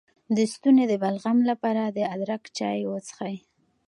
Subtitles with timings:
[0.35, 3.35] د ستوني د بلغم لپاره د ادرک چای وڅښئ